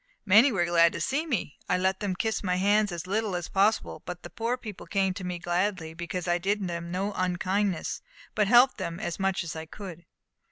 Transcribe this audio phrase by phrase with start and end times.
[0.25, 1.59] "Many were glad to see me.
[1.69, 5.13] I let them kiss my hands as little as possible; but the poor people came
[5.13, 8.01] to me gladly, because I did them no unkindness,
[8.33, 10.05] but helped them as much as I could."